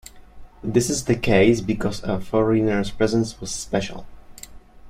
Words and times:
This 0.63 0.89
is 0.89 1.03
the 1.05 1.13
case 1.15 1.61
because 1.61 2.01
a 2.03 2.19
foreigners 2.19 2.89
presence 2.89 3.39
was 3.39 3.51
special. 3.51 4.07